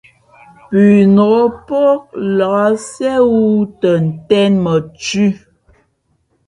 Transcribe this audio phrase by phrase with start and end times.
[0.69, 2.01] Pʉnok pók
[2.35, 3.45] nlak siēwū
[3.79, 3.91] tα
[4.27, 5.31] tēn mα thʉ̄.